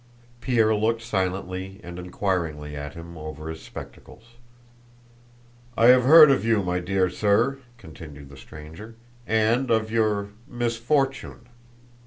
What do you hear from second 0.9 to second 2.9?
silently and inquiringly